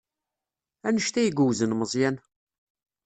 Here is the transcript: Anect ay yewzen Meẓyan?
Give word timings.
Anect 0.87 1.15
ay 1.19 1.31
yewzen 1.37 1.75
Meẓyan? 1.79 2.17